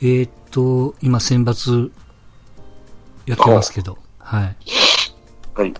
[0.00, 1.90] えーっと、今選抜
[3.26, 4.56] やってますけど、はい。
[5.54, 5.74] はい。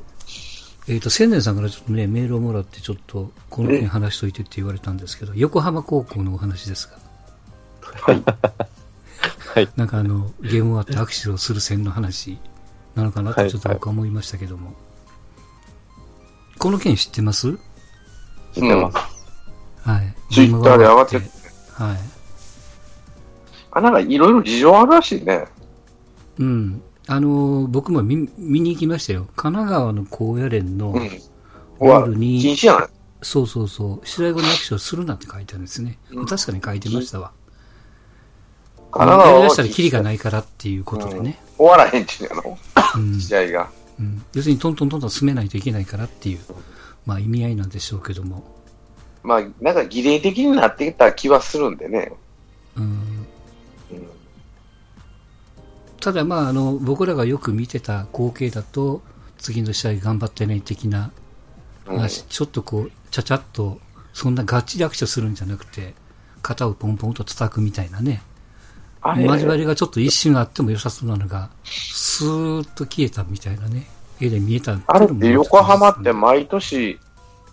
[0.88, 6.98] えーっと、千年さんからちょっとね、メールをもらってちょっと、この件話しといてって言われたんですけど、横浜高校のお話ですが、
[8.02, 8.22] はい。
[9.54, 9.68] はい。
[9.76, 12.38] なんかあの、ゲーム終わって握手をする線の話
[12.94, 14.72] なのかなってちょっと僕は思いましたけども。
[16.58, 17.52] この件知ってます？
[18.54, 18.96] 知ってます。
[19.88, 20.14] はい。
[20.32, 22.15] ツイッターで上がってはい。
[23.76, 25.44] あ、なんかいろいろ事情あるらしいね。
[26.38, 26.82] うん。
[27.08, 29.28] あのー僕も見見に行きましたよ。
[29.36, 31.04] 神奈川の高野連のうん。
[31.04, 31.10] ル
[31.78, 32.88] はールに、禁止じゃない
[33.20, 35.98] そうそうそう、試合後に握手をするなって書いてあるんですね。
[36.10, 37.32] うん確かに書いてましたわ。
[38.90, 41.38] 神奈川はやりだしたらキリがないからっていうことでね。
[41.58, 42.58] 終わらへんっていうの
[42.96, 43.68] うん試合が。
[44.00, 46.38] うん要するにトントントントン進めないといけないからっていう、
[47.04, 48.56] まあ意味合いなんでしょうけども。
[49.22, 52.12] まあ、なんか儀礼的になってきた気はするんでね。
[52.76, 53.15] うんうん。
[56.06, 59.02] ただまああの、僕らがよく見てた光景だと、
[59.38, 61.10] 次の試合頑張ってね的な
[61.84, 63.80] うん話、ちょっとこう、ちゃちゃっと、
[64.12, 65.94] そんなガッチリ握手するんじゃなくて、
[66.42, 68.22] 肩をポンポンと叩くみたいなね。
[69.04, 73.88] 交わりがちょっと一瞬あっても良さそうなのが、スーッと消えたみたいなね、
[74.20, 77.00] 絵で見えたあれって横浜ってわ毎年、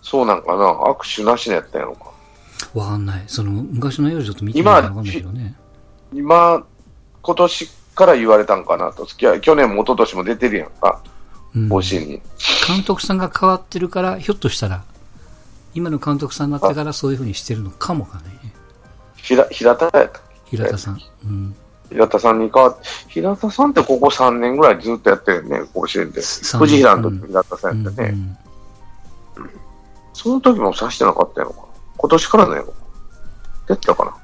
[0.00, 0.74] そうなんかな？
[0.74, 2.12] 握手なしのやったんやろか？
[2.72, 3.24] かんない。
[3.26, 5.56] その、昔の映像ちょっと見てみないとわかんないけどね。
[6.12, 6.64] 今、
[7.20, 9.06] 今年から言われたんかなと。
[9.06, 11.00] 去年も一昨年も出てるやんか。
[11.54, 12.20] うん甲子園に。
[12.66, 14.82] 監督さんが変わってるから、ひょっとしたら、
[15.74, 18.24] 今の監督さんになってからそういうふうにしてるのかもわかね。
[19.16, 21.00] 平平田やった平田さん。
[21.24, 21.54] うん。
[21.90, 26.20] 平田さんに変わって、平田さんってここ3年ぐらいずっとやってるよね、甲子園で。
[26.20, 28.08] 藤平の時平田さうんんやったね。
[28.08, 28.36] うん
[30.14, 31.66] その時も指してなかったやろか。
[31.96, 32.72] 今年からのやろか。
[33.68, 34.16] やったかな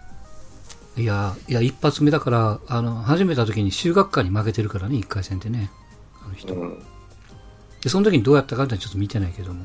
[0.96, 5.70] いや、いや、一発目だから、あの、始めた時に修学館に負けてるからね、一回戦でね。
[6.24, 6.55] あの人。
[6.55, 6.82] うん。
[7.80, 9.64] で、その時にどうやったかってちょっと見てないけども。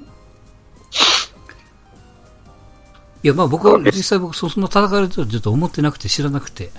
[3.23, 6.71] いや、まあ僕は、実際僕、そその叩かれてるとちょっと思ってなくて知らなくて。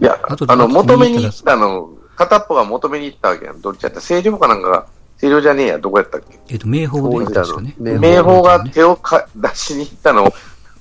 [0.00, 3.60] いや、後であの、求めに行っったの、片っぽが求めに行ったわけやん。
[3.60, 4.00] どっちやった？
[4.00, 4.86] 清涼かなんかが、
[5.20, 6.38] 清涼じゃねえや、どこやったっけ？
[6.48, 7.74] えっ、と、名宝で大分の確かね。
[7.78, 10.34] 名明豊が手をか出しに行ったのを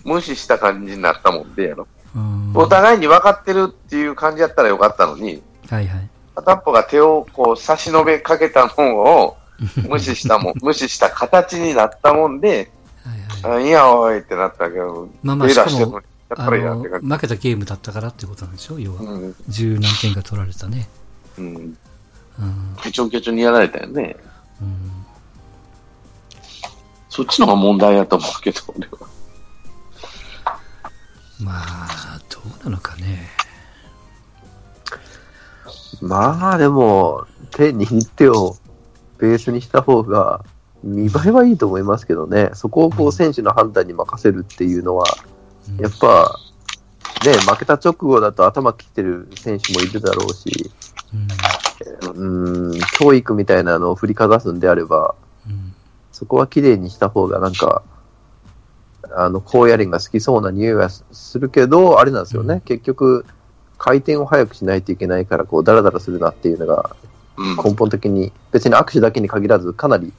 [0.03, 1.87] 無視した感じになったもんでやろ。
[2.15, 6.09] うんお互いに分かってるっていう感じやったらよかったのに、はいはい。
[6.35, 9.37] 片っぽが手をこう差し伸べかけたのを
[9.89, 12.71] 無視したもん、無視した形になったもんで、
[13.41, 13.63] はいはい。
[13.63, 16.01] あいやおいってなったけど、まあまあ、手しかも、
[16.35, 16.79] あの。
[16.81, 18.79] 負けたゲームだったからってことなんでしょ？
[18.79, 19.01] 要は。
[19.01, 19.35] うん。
[19.47, 20.87] 十何点か取られたね。
[21.37, 21.45] うん。
[21.45, 21.77] うん。
[22.81, 24.15] ケチョンケチョンにやられたよね。
[24.61, 25.05] うん。
[27.09, 29.07] そっちの方が問題やと思うけど、俺は。
[31.43, 33.29] まあ、どうなのかね。
[36.01, 38.57] まあでも、手握ってを
[39.17, 40.43] ベースにした方が、
[40.83, 42.51] 見栄えはいいと思いますけどね。
[42.53, 45.33] そこをこう選手の判断に任せるっていうのは、うん
[45.77, 46.37] やっぱ、
[47.25, 50.71] ね、負けた直後だと頭切ってる選手もいるだろうし、
[52.15, 52.71] うん。
[52.71, 55.15] うん、教育みたいなのを振りかざすんであれば、
[55.47, 55.73] うん。
[56.11, 57.81] そこは綺麗にした方がなんか、
[59.15, 62.55] あの、高野連が好きそうな匂いはするけど、あれなんですよね。
[62.55, 63.25] うん結局、
[63.77, 66.95] 回転を早くしないといけないから、こう、ダラダラするなっていうのが
[67.37, 67.55] うん。
[67.57, 70.13] 根本的に、別に握手だけに限らず、かなり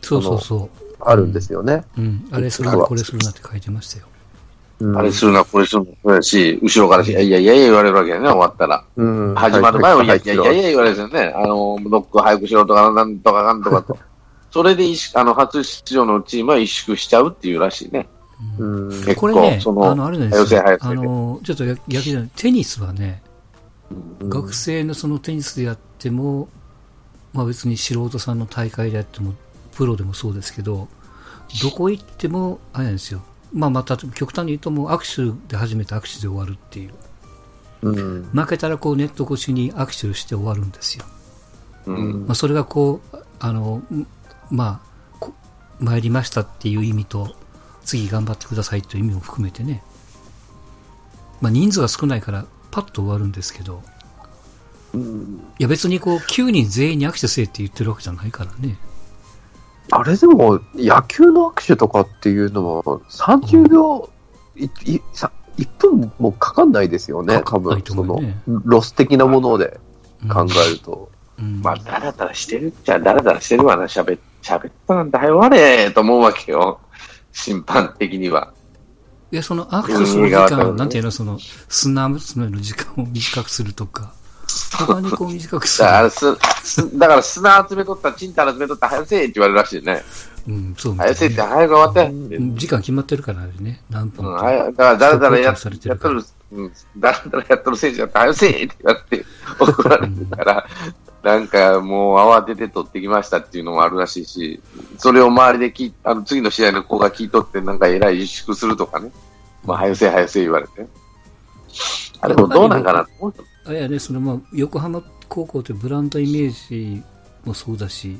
[0.00, 0.68] そうそうそ
[1.00, 1.84] あるんですよね。
[1.96, 2.00] う。
[2.00, 2.28] うん。
[2.30, 4.06] あれするな、これするなって書いてましたよ。
[4.80, 8.84] うん、あれするな、これするな、そうやし、後ろからし、いやいやいやいや言われるわけやね、終わったら。
[8.96, 10.52] うん、始まる前も、いやいやいやいや。
[10.52, 11.32] や言われるんですよね。
[11.36, 13.96] あの、ノック早くしろとか、なんとかなんとかと。
[14.52, 18.06] それであの、初出場のチームは萎縮しちゃうっていうらしいね。
[18.58, 23.22] うん、結構これね、そのあの、あれなんですよあの、ちょっとや逆じゃない、テニスはね、
[24.20, 26.48] うん学生のそのテニスでやっても、
[27.32, 29.34] まあ別に素人さんの大会でやっても、
[29.72, 30.88] プロでもそうですけど、
[31.62, 33.22] どこ行っても、あれなんですよ。
[33.52, 36.92] まあまた極端に言うともう握手で始めて握手で終わるっていう。
[37.82, 38.30] うん。
[38.32, 41.04] 負けたらこうネット越しに握手をして終わるんですよ。
[41.86, 42.26] うん。
[42.26, 44.06] まあそれがこう、あの、ん
[44.52, 45.32] まあ、こ
[45.80, 47.34] 参りましたっていう意味と、
[47.84, 49.82] 次頑張ってくださいという意味も含めてね。
[51.40, 53.82] まあ人数が少ないからパッと終わるんですけど、
[54.94, 58.76] うんいや別にこう9人全員に握手せえって言ってるわけじゃないからね。
[59.90, 64.08] あれでも、野球の握手とかっていうのは、30秒、
[64.54, 68.20] いいさ1分もかかんないですよね、かかんない多分、その
[68.64, 69.80] ロス的なもので
[70.22, 71.10] うん考えると。
[71.38, 76.80] うんまあ、だらだらしてるっちゃ、だらだらしてるわな、喋っ、喋ったなんて、はよわれと思うわけよ。
[77.32, 78.52] 審判的には。
[79.30, 84.12] いや、その握手する時間、なんていうの、その、砂娘の時間を短くするとか、
[84.76, 85.88] 他にこう短くする。
[85.88, 90.02] だから、す、すだから砂集めとった、チンタラ集めとった、早せえって言われるらしいね。
[90.46, 91.42] うん、そうみたい早せえって、ね。
[91.42, 92.12] 早く終わって。
[92.12, 99.24] うん時間決まってるからね、何分うん、だから、だらだらやされてるからやっとる、うん、だらだらやっとる選手だって、早せえって言われて、
[99.58, 100.66] 怒られるから、
[101.22, 104.60] なんかもう慌てて取ってきましたっていうのもあるらしいし、
[104.98, 109.10] それを周りで聞あの次の試合の子が聞いとって、なんか偉い自粛するとかね。
[109.64, 110.86] まあ、早せ早せ言われて。
[112.20, 113.34] あれもどうなんかなと思う
[113.64, 117.02] あれやね、そのまあ、横浜高校というブランドイメージ
[117.44, 118.18] もそうだし、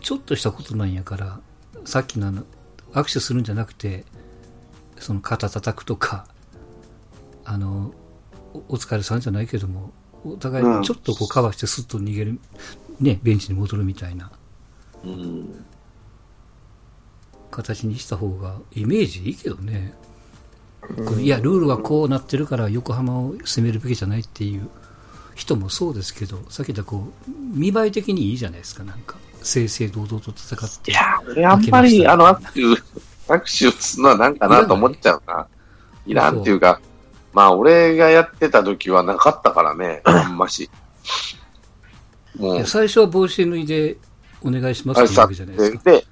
[0.00, 1.40] ちょっとしたことなんやから、
[1.84, 2.44] さっきのあの、
[2.92, 4.04] 握手するんじゃなくて、
[4.98, 6.26] その肩叩くとか、
[7.44, 7.92] あの、
[8.68, 9.92] お疲れさんじゃないけども、
[10.24, 12.38] お互いにちょっとこうカバーしてスッと逃げる、
[13.00, 14.30] ね、ベンチに戻るみたいな
[15.04, 15.64] うん。
[17.50, 19.94] 形にした方が、イメージいいけどね。
[20.80, 24.68] これいや、ルールはこうなってるから横浜を攻めるべきじゃないっていう
[25.34, 29.16] 人もそうですけど、さっき言ったこう、見栄え的にいいじゃないですか、なんか。
[29.42, 30.90] 正々堂々と戦って。
[30.90, 35.46] いや、俺あんまり、あの、握手、握手をするのはなんかなと思っちゃうな。
[36.06, 36.80] いらんっていうか、
[37.32, 40.70] まあ、俺がやってた時はなかったからね、 あんまし。
[42.36, 43.98] もう最初は帽子脱いで
[44.42, 45.90] お願いしますっって言うわけじゃないですか。
[45.90, 46.06] で、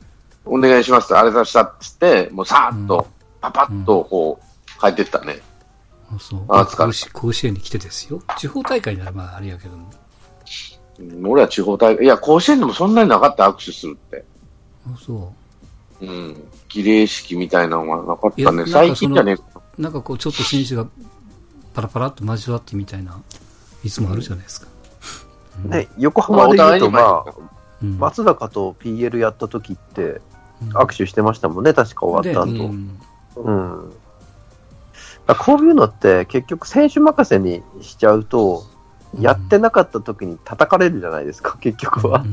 [0.45, 3.07] お願いしますって、あれさしたっつって、もうさーっと、
[3.41, 5.41] パパッとこう、帰ってったね。
[6.11, 8.23] あそうあ疲れた甲子園に来てですよ。
[8.39, 9.91] 地方大会ならまああれやけども。
[10.99, 14.25] うん俺は地方大会、いや、甲子園でもそんなになかった、握手するって。
[14.87, 15.33] あそ
[16.01, 16.49] うん。
[16.69, 18.67] 儀礼式みたいなのはなかったね。
[18.67, 19.58] 最近じゃねえか。
[19.79, 19.83] う。
[19.83, 20.87] なんかこう、ちょっと選手が
[21.75, 23.21] パラパラっと交わってみたいな、
[23.85, 24.69] いつもあるじゃないですか。
[25.65, 27.25] ね、横浜で言うと、まあ、
[27.83, 30.21] うん、松坂と PL やった時って、うん
[30.71, 32.53] 握手してましたもんね、確か終わった後。
[32.53, 33.91] でうん
[35.39, 38.65] こういうのって結局選手任せにしちゃうと、
[39.21, 42.25] やってなかった時に叩かれるじゃないですか、 結局は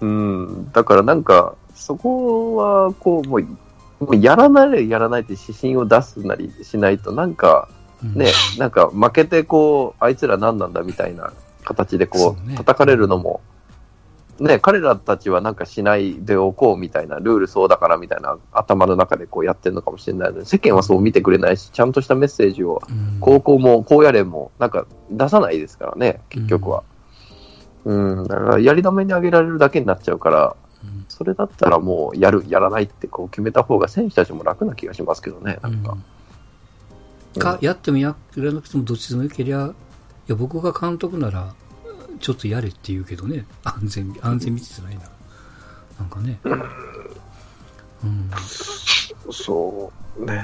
[0.00, 0.06] う。
[0.06, 0.70] んうん。
[0.72, 3.56] だからなんか、そこは、こう、もう、もう
[4.20, 7.68] やらないやらないって指針を出すなりしないと、なんか、
[8.04, 8.14] うん。
[8.14, 11.32] ね、なんか負けてこう、あいつら何なんだみたいな
[11.64, 13.40] 形でこそう叩かれるのも、
[14.38, 23.16] ね、彼らたちはなんかしないでおこうみたいな、ルールそうだからみたいな頭の中でこうやってるのかもしれないので、世間はそう見てくれないし、ちゃんとしたメッセージを、うん。
[23.20, 26.82] 高校も高野連もなんか出さないですからね、結局は。
[27.86, 30.65] うん、だからやり玉にあげられるだけになっちゃうから、うん
[31.08, 35.92] それだったらもうやる、やらないってこう決めた方が選手たちも楽な気がしますけどね、なんか。
[35.92, 36.04] うん
[37.38, 39.72] か、やってもやらなくてもどっちでもよけりゃ、い
[40.26, 41.52] や、僕が監督なら、
[42.18, 45.02] ちょっとやれって言うけどね、安全、安全道じゃないな。
[46.00, 46.40] なんかね。
[48.02, 48.30] うん。
[49.30, 50.42] そう、ね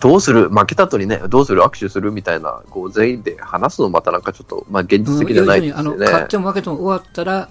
[0.00, 2.10] どうする、負けた後にね、どうする、握手する？
[2.10, 6.06] みたいな、こう全員で話すのまたなんかちょっと、まあ現実的じゃないですあの、よね。
[6.06, 7.48] 勝っても負けても終わったら、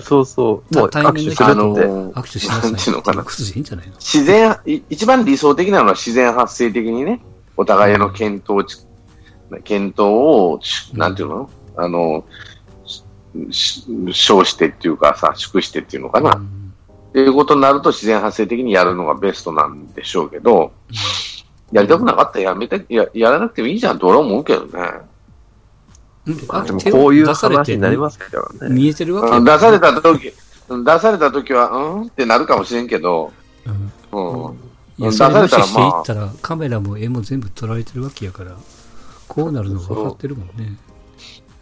[0.00, 1.56] そうそう、もう握手するあって。
[1.56, 3.24] の握手しなさいていうのかない
[3.58, 7.20] いんじゃないの自然、い一番理想的なのは自然発生的にね、
[7.56, 8.86] お互いの検討ち、
[9.62, 10.60] 検討を、
[10.92, 11.50] なんていうの？
[11.76, 12.24] あの、
[13.50, 16.36] し称してっていうかさ、祝してっていうのかな。
[16.36, 16.60] うん
[17.10, 20.72] っていうことになると自然発生的にやるのがベストなんでしょうけど、
[21.70, 24.72] やりたくなかったらやめて、ややらなくてもいいじゃんと俺は思うけどね。
[26.48, 28.26] あでもこういう話になりますか
[28.60, 28.74] らね。
[28.74, 30.32] 見えてるわけうん出された時、
[30.68, 32.06] うん出された時は、うん？
[32.06, 33.32] ってなるかもしれんけど、
[34.12, 34.54] うんうん。
[34.96, 38.56] いや、れ無視されたらまあしていったら、カメラも絵も全部撮られてるわけやから、
[39.28, 40.78] こうなるの分かってるもんね。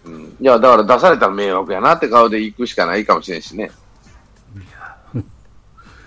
[0.05, 3.71] うん、いや、だから出されたら迷惑やなって顔で行くしかないかもしれんしね。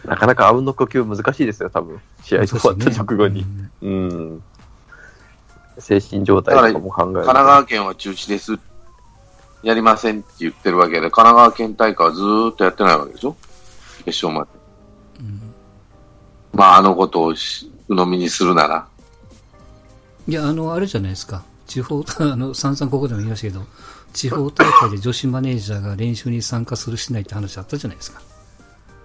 [0.05, 1.99] なかなかあうんの呼吸難しいですよ、多分。
[2.23, 3.43] 試合終わった直後に。
[3.81, 4.43] うんうん。
[5.79, 8.57] 精神状態とかも考えると神奈川県は中止です。
[9.63, 13.35] やりませんって言ってるわけで、神奈川県大会はずーっとやってないわけでしょ？
[14.05, 14.49] 決勝まで。
[16.53, 18.87] まあ、あのことをし鵜呑みにするなら。
[20.27, 21.43] いや、あの、あれじゃないですか。
[21.67, 23.63] 地方、 あの、散々ここでも言いましたけど、
[24.13, 28.21] 地方大会で女子マネージャーが練習に参加するしないって話あったじゃないですか。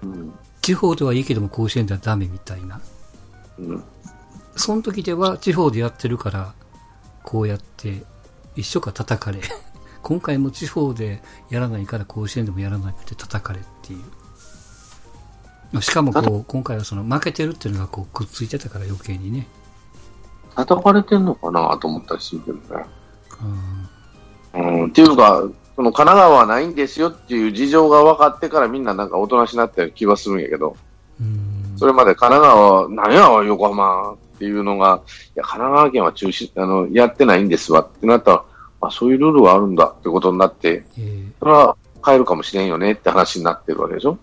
[0.03, 0.33] うん。
[0.63, 2.81] 地方ではいいけども甲子園ではダメみたいな。
[3.59, 3.83] うん。
[4.57, 6.53] その時では地方でやってるから、
[7.31, 8.03] こうやって
[8.57, 9.39] 一緒か叩かれ。
[10.03, 14.01] 今回も地方でやらないから甲子園でもやらなくて叩かれってい
[15.73, 15.81] う。
[15.81, 19.47] しかもこう、今回はその負けてるっていうのがこうくっついてたから余計にね。
[20.57, 22.85] 叩かれてんのかなと思ったりするけどね。
[24.55, 24.89] うんうん。
[24.89, 25.45] っていうか、
[25.77, 30.77] その神奈川はないんですよっていう事情が分かってからみんななんかおとなしになった気はするんやけど、
[31.21, 35.03] うんそれまで神奈川は、何や、横浜っていうのが、
[35.37, 38.45] いや、神奈川県は中止、あの、やってないんですわってなったら、
[38.81, 44.17] あ、そういうルールがあるんだってことになって、えーそれは変えるかもしれんよねって話になってるわけでしょ？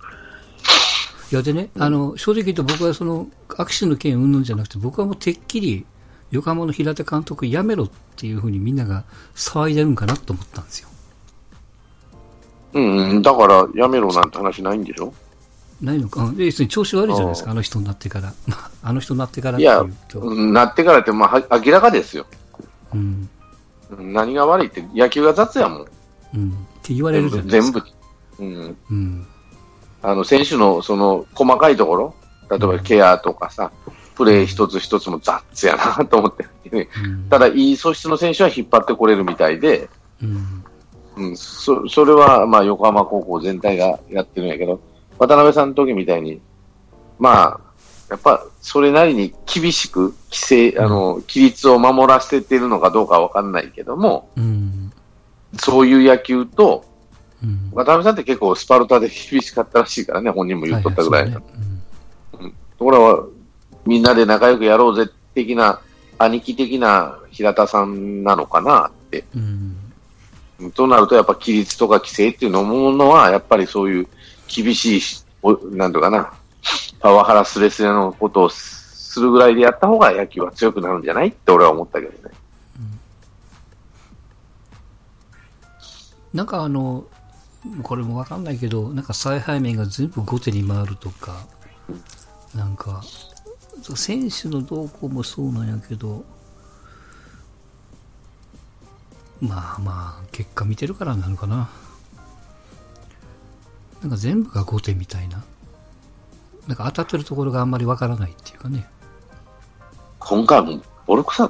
[1.31, 5.85] いやでね、あの、正直言うと僕はその、握手の件云々じゃなくて、僕はもうてっきり、
[6.31, 9.03] 横浜の平手監督やめろっていうふうにみんなが
[9.35, 10.89] 騒いでるんかなと思ったんですよ。
[12.73, 13.21] うんうん。
[13.21, 15.13] だから、やめろなんて話ないんでしょ？
[15.81, 16.23] ないのか。
[16.23, 18.33] うんで要するに調子悪いじゃないですか、あの人になってから。
[18.47, 19.83] ま ああの人になってからっいや
[20.19, 22.25] なってからって、まあ、は明らかですよ。
[22.93, 22.99] うん。
[22.99, 23.29] うん
[24.13, 25.85] 何が悪いって、野球が雑やもん。
[26.35, 26.49] うん。
[26.49, 26.53] っ
[26.83, 27.85] て言われるじゃないですか。
[28.37, 28.59] 全部。
[28.59, 28.77] うん。
[28.91, 29.27] うん。
[30.01, 32.13] あの、選手の、その、細かいところ、
[32.49, 33.71] 例えばケアとかさ、
[34.15, 36.89] プレー一つ一つも雑やなと思って、ね。
[37.03, 37.29] うん。
[37.29, 39.89] ただ、いい素質の選手は引っ張ってこれるみたいで、
[40.21, 40.63] うん。
[41.17, 44.79] うん、そそれは、まあ、横浜高校全体がやってるんやけど、
[45.19, 46.41] 渡辺さんの時みたいに、
[47.19, 47.67] まあ、
[48.09, 54.91] やっぱ、それなりに厳しく、規制、あの、規律を守らせてるのかどうかわかんないけども、うん。
[55.59, 56.85] そういう野球と、
[57.43, 57.71] うん。
[57.73, 61.23] 渡辺さんって結構スパルタで厳しかったらしいからね、本人も言っとったぐらい。
[61.23, 61.67] はいはいそうね
[62.77, 63.25] ところは、
[63.85, 65.81] みんなで仲良くやろうぜ的な、
[66.19, 69.25] 兄貴的な平田さんなのかなって。
[69.35, 69.77] うん。
[70.59, 70.71] うん。
[70.71, 74.07] となると、やっぱ規律とか規制っていうのものは、やっぱりそういう
[74.47, 75.23] 厳しいし、
[75.71, 76.33] なんとかな、
[76.99, 82.35] パワハラスレスレのことをするぐらいでやった方が野球は強くなるんじゃないって俺は思ったけどね。
[86.33, 87.05] なんかあの、
[87.83, 91.45] これもわかんないけど、なんか采配面が全部後手に回るとか、
[92.53, 93.01] なんか、
[93.95, 96.23] 選手の動向もそうなんやけど、
[99.39, 101.69] まあまあ、結果見てるからなのかな。
[104.01, 105.43] なんか全部が後手みたいな。
[106.67, 108.87] なんか当たってるところがあんまりわからないっていうかね。
[110.19, 111.49] 今回もボロクさ、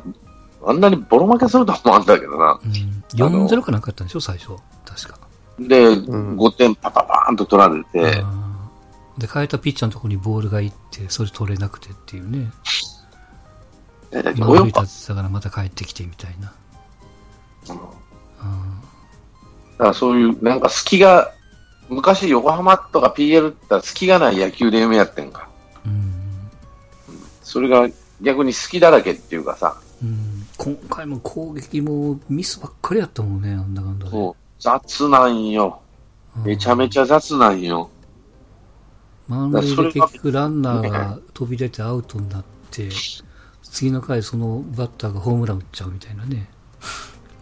[0.65, 2.59] あんなにボロ負けすると思うんだけどな。
[2.63, 3.25] うん。
[3.25, 4.51] あの4-0かなんかやったんでしょ、最初。
[4.85, 5.19] 確か。
[5.59, 8.23] で、ん5点パパパーンと取られて、
[9.17, 12.51] で、変えたピッチャーのところにボールが行って、それ取れなくてっていうね。
[14.37, 16.53] 守り立てたからまた帰ってきてみたいな。
[17.65, 17.79] ただ
[18.39, 18.81] あ
[19.77, 21.33] からそういう、なんか隙が、
[21.89, 25.49] 昔横浜とか PL って言ったら隙がない野球で夢やってんか。
[25.85, 26.13] ーうん。
[27.41, 27.87] それが
[28.21, 30.45] 逆に好きだらけっていうかさ、うん。
[30.57, 34.11] 今回も攻撃もミスばっかりやったもんね、なんだかんだで。
[34.11, 35.81] そう、雑なんよ。
[36.43, 37.89] めちゃめちゃ雑なんよ。
[39.27, 42.89] 満塁でそれが結局ランナーが飛び出てアウトになって、
[43.63, 46.49] 次の回そのバッターがホームラン打っちゃうみたいなね。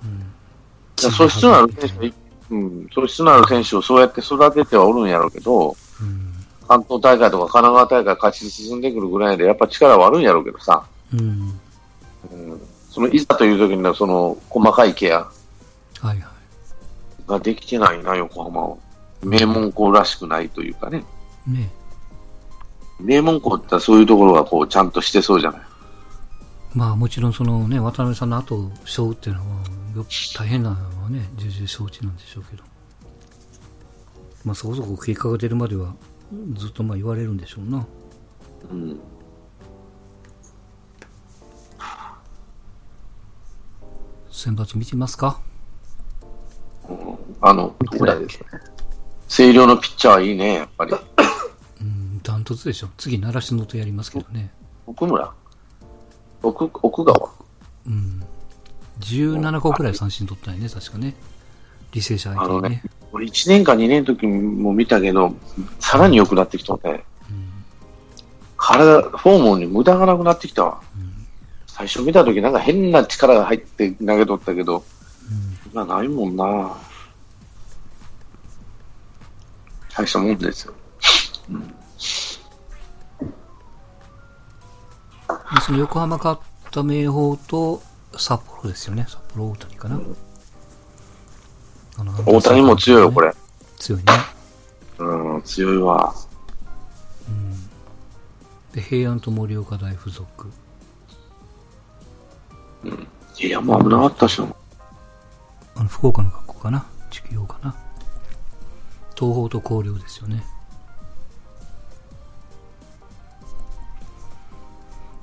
[0.04, 0.20] うん。
[1.02, 2.14] いや素質のある選手がい、
[2.52, 6.34] うん、素質のある選手をそうやって育ててはおるんやろうけど、うん。
[6.68, 11.60] 関東大会とか神奈川大会勝ち進んでくるぐらいで、やっぱ力はあるんやろうけどさ、うん。
[12.32, 15.34] うん、そのいざという時のその細かいケアは
[16.04, 16.20] いはい。
[17.28, 18.78] ができてないな、横浜は。
[19.24, 21.04] 名門校らしくないというかね。
[21.48, 21.70] ね。
[23.00, 25.62] 名門校ってそういうところがこうちゃんとしてそうじゃない。
[26.74, 29.54] まあもちろんそのね、渡辺さんの後を背負うっていうのは、よ
[30.38, 32.64] 大変なのはね、重々承知なんでしょうけど。
[34.44, 35.96] まあそこそこ結果が出るまでは、
[36.54, 37.86] ずっとまあ言われるんでしょうな。
[38.72, 39.00] うん。
[44.30, 45.40] 選抜見てますか？
[47.42, 48.46] あの、見てないですね。
[49.28, 50.94] 星稜のピッチャーはいいね、やっぱり。
[51.82, 52.90] うん、ダントツでしょ。
[52.98, 54.54] 次、習志野とやりますけどね。
[54.86, 55.34] 奥村？
[56.44, 57.32] 奥、奥川？
[57.88, 58.24] うん。
[59.00, 61.16] 17個くらい三振取ったんやね、確かね。
[61.92, 62.84] 履正社相手にね。
[63.12, 65.36] 俺1年か2年の時も見たけど、
[65.80, 67.06] さらに良くなってきたね。
[68.58, 70.82] 体、フォームに無駄がなくなってきたわ。
[71.68, 74.84] 最初見た時なんか変な力が入って投げとったけど、
[75.72, 76.78] 今ないもんな
[79.96, 80.74] 大したもんですよ。
[85.56, 87.82] でその横浜勝った明豊と
[88.18, 89.06] 札幌ですよね。
[89.08, 90.00] 札幌大谷かな。
[91.98, 93.22] あの大谷も強いよ、こ。
[93.22, 93.34] れ。
[93.78, 94.06] 強いね。
[94.98, 96.14] うん、強いわ。
[98.76, 100.52] で、平安と盛岡大附属。
[103.40, 104.54] いや、もう危なかったしな。
[105.76, 106.86] あの、福岡の学校かな。
[107.10, 107.74] 地球かな。
[109.18, 110.44] 東邦と広陵ですよね。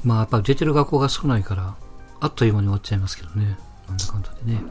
[0.02, 1.74] まあ、やっぱり出てる学校が少ないから、
[2.24, 3.58] あっという間に終わっちゃいますけどね。
[3.88, 4.62] なんだかんだでね。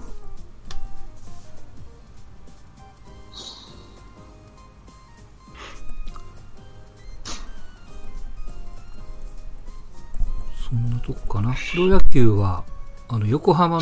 [11.03, 11.53] とこかな。
[11.53, 12.63] プロ野球は、
[13.10, 13.81] あの、横浜の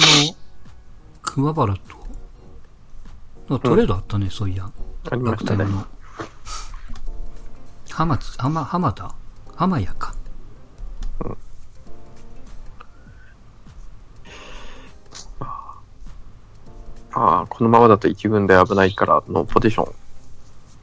[1.22, 1.76] 熊原
[3.48, 4.72] と、トレードあったね、そういや。
[5.12, 5.60] ありましたね。
[5.60, 5.86] 楽天の。
[7.92, 9.14] 浜津、浜、浜田？
[9.56, 10.16] 浜谷か。
[17.14, 19.94] ああ、このままだと一軍で危ないからのポジション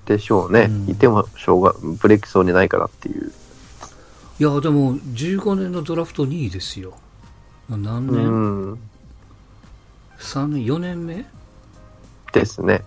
[0.07, 0.63] でしょうね。
[0.63, 3.33] うんいてもしょうが、ブレーキそうにないからっていう。
[4.39, 6.95] いや、でも、15年のドラフト2位ですよ。
[7.69, 8.79] 何う年、ん。
[10.19, 11.27] ?3 年、4年目？
[12.33, 12.83] ですね。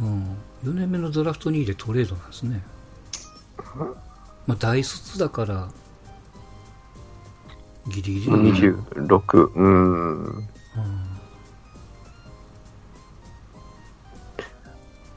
[0.00, 0.36] うん。
[0.64, 2.62] 4年目のドラフト2位でトレードなんですね。
[4.46, 5.68] まあ、大卒だから、
[7.88, 9.52] ギリギリだね26。
[9.54, 10.24] うん。
[10.24, 10.48] うん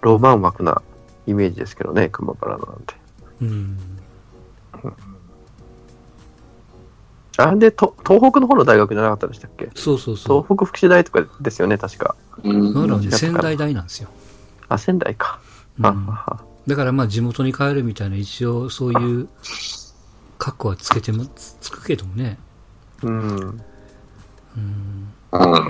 [0.01, 0.81] ロマン枠な
[1.27, 2.95] イメージですけどね、熊原なんて。
[3.41, 3.77] うん。
[7.37, 9.69] あれでと、東北の方の大学じゃなかったでしたっけ？
[9.73, 10.57] そうそうそう東。
[10.57, 12.15] 北福祉大とかですよね、確か。
[12.43, 14.09] うん奈良でうん仙台大なんですよ。
[14.67, 15.39] あ、仙台か。
[15.79, 19.29] うんあははだからまあ地元に帰るみたいな一応そういう
[20.37, 22.37] 格好はつけても、つつくけどもね。
[23.01, 23.19] うん。
[23.19, 23.61] うん。
[24.55, 25.13] うん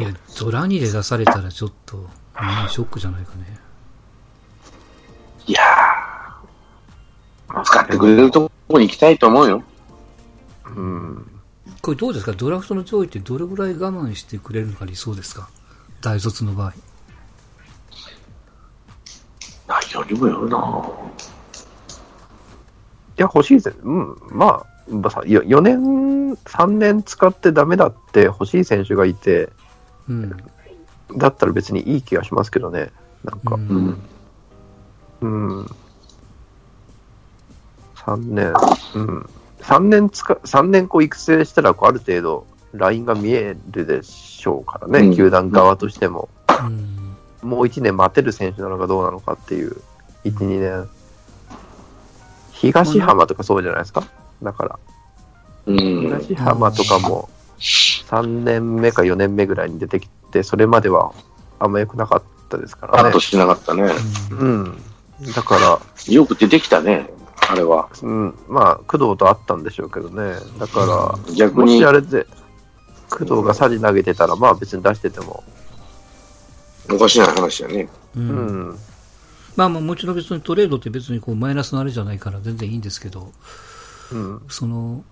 [0.01, 2.07] いや、ドラにで出されたらちょっと、うん
[2.69, 3.60] ショックじゃないかね。
[7.63, 9.63] 使ってくれるとこに行きたいと思うよ。
[10.75, 11.27] うん。
[11.81, 12.33] これどうですか？
[12.33, 15.49] ドラフトの上位ってどれぐらい我慢してくれるのが理想ですか？
[16.01, 16.73] 大卒の場合。
[19.67, 20.61] 何よりもよるない
[23.21, 24.15] や、欲しいですうん。
[24.29, 29.49] まあ、まあさよ4年、3年使ってダメだって欲しい選手がいて、
[30.09, 30.37] うん。
[31.17, 32.91] だったら別にいい気がしますけどね。
[33.23, 33.97] なんか、うん
[35.21, 35.67] うん。
[38.07, 38.13] うん。
[38.13, 38.53] 3年、
[38.95, 39.29] うん。
[39.61, 46.29] 3年つか、3年こう育成したら、こうある程度、ラインが見えるでしょうからね、うん球団側としても。
[46.49, 47.49] うん。
[47.49, 49.75] もう1年待てる選手なのかどうなのかっていう、
[50.23, 50.89] 1、2年。
[52.53, 54.03] 東浜とかそうじゃないですか？
[54.43, 54.79] だから、
[55.65, 55.77] うん。
[56.21, 61.11] 東浜とかも3年目か4年目ぐらいに出てきて、それまでは
[61.59, 63.19] あんま良くなかったですからね。
[63.19, 63.91] してなかったね。
[64.31, 64.81] うん。
[65.35, 65.79] だから、
[66.13, 67.09] よく出てきたね、
[67.51, 67.89] あれは。
[68.01, 70.35] うん、まあ、工藤とあったんでしょうけどね。
[70.57, 72.25] だから、も逆にしあれで、
[73.09, 75.43] 工藤がサジ投げてたら、まあ別に出してても、
[76.89, 77.89] おかしな話だね。
[78.15, 78.19] う。
[78.19, 78.79] うんん、
[79.55, 83.31] まあまあもちろん別にトレードって別にこうマイナスのあれじゃないから全然いいんですけど、
[84.13, 85.03] うん、その、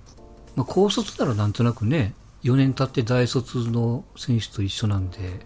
[0.56, 5.46] まあ高卒ならなんとなくね、4年経って大卒の選手と一緒なんで、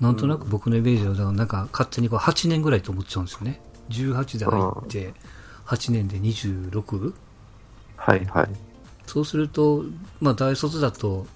[0.00, 3.60] なんとなく僕のイメージは、なんか勝手にこう8年ぐらいと思っちゃうんですよね。
[3.90, 5.14] 18で入って、
[5.66, 7.12] 8年で 26?
[7.96, 8.48] はいはい。
[9.06, 9.84] そうすると、
[10.20, 11.26] まあ大卒だと、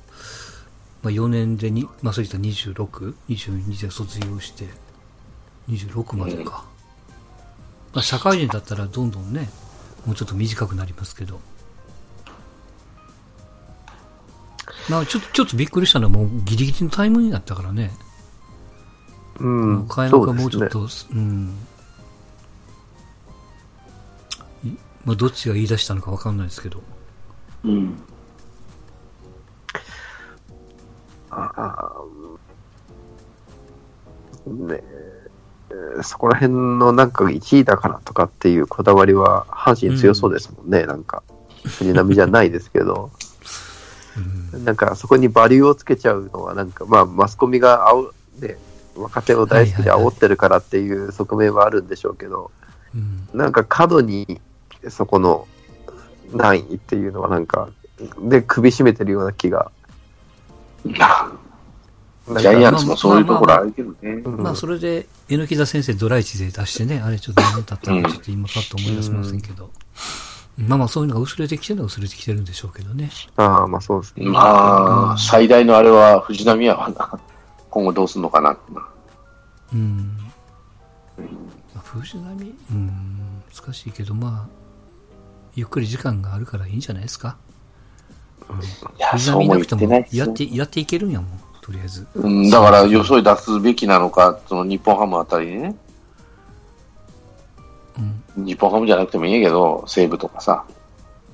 [1.02, 4.68] まあ4年でに、まあそういった 26?22 で卒業して、
[5.68, 6.64] 26までか。
[7.92, 9.50] まあ社会人だったらどんどんね、
[10.06, 11.40] もうちょっと短くなりますけど。
[14.88, 17.90] まあちょっと、ちょっとびっくりしたのはもうギリギリのタイムになったからね。
[19.40, 21.56] うん、開幕がもうちょっそうと、うん。
[25.04, 26.82] まあどっちが言い出したのかわかんないですけど。
[27.64, 28.02] うん。
[31.30, 41.22] あーねえそこら辺のなんか1位だからとかっていうこだわりは阪神強そうですもんね、なんか。
[41.64, 43.10] 藤波じゃないですけど、
[44.52, 44.64] うん。
[44.64, 48.58] なんかそこにバリューをつけちゃうのはなんかまあマスコミがあお、ね、
[48.96, 52.50] 若手を大好きで煽ってるからっていう側面はあるんでしょうけど、
[52.94, 53.28] うん。
[53.38, 54.40] なんか過度に
[54.88, 55.46] そこの
[56.32, 57.68] 難易っていうのはなんか、
[58.22, 59.70] で首絞めてるような気が。
[60.84, 63.96] ジャイアンツもそういうところあるけどね。
[64.02, 69.70] うんまあ、それで、榎木田先生、ドラ1で出してね、あれちょっと何年経ったのかちょっと今パッと思い出せませんけど、
[70.56, 73.10] まあまあ、そういうのが薄れてきてるのは薄れてきてるんでしょうけどね。
[73.36, 74.26] ああ、まあそうですね。
[74.26, 77.18] まあ、最大のあれは藤波やわな。
[77.70, 78.88] 今後どうすんのかなってな。
[79.72, 80.18] うん。
[81.74, 84.59] まあ、藤波、うん、難しいけど、まあ、
[85.54, 87.36] ゆっくり時間があるからいいんじゃないですか？
[88.98, 92.06] いや、藤そうもってないやって、やっていけるんやもん、とりあえず。
[92.14, 95.76] うん、だから、よそに出すべきなのか、その日本ハムあたりね。
[98.36, 98.44] うん。
[98.44, 100.64] 日本ハムじゃなくてもいいけど、西武とかさ。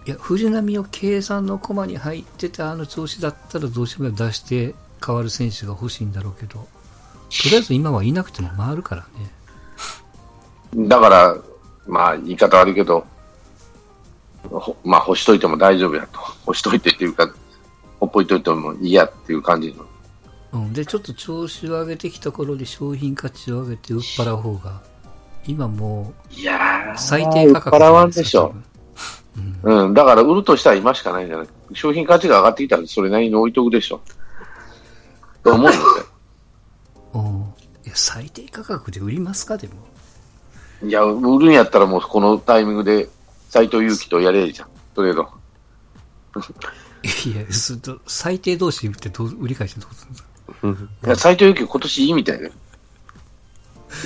[0.07, 4.75] いや、藤波を計算の駒に入ってて、あの調子だったらどうしても出して
[5.05, 6.69] 変わる選手が欲しいんだろうけど、と
[7.49, 9.07] りあえず今はいなくても回るから
[10.77, 10.87] ね。
[10.89, 11.37] だから、
[11.87, 13.07] まあ、言い方悪いけど、ほ
[14.85, 16.19] まあ、干しといても大丈夫やと。
[16.47, 17.33] 干しといてっていうか、
[18.01, 19.85] ほっぽいといてもいいやっていう感じの。
[20.53, 24.81] うん、で、ちょっと調子を上げてきた頃に商品価値を上げて売っ払う方が、
[25.47, 28.55] 今もいやう最低価格払わんでしょ。
[29.65, 29.87] うん。
[29.87, 29.95] うん。
[29.95, 31.49] だから売るとしたら今しかないんじゃない？
[31.73, 34.01] 商品価値が上がってきたらそれなりに置いとくでしょ。
[35.45, 35.79] と思うんで。
[37.15, 37.41] うん
[37.85, 39.75] いや、最低価格で売りますか、でも。
[40.83, 43.09] いや、売るんやったらもうこのタイミングで
[43.57, 44.69] 斎藤佑樹とやれじゃん。
[44.95, 45.27] トレード。
[47.25, 50.07] いや、すと 最低同士売ってどう売り返してどうす
[50.63, 52.53] るんでいや、斎藤佑樹今年いいみたいだよ。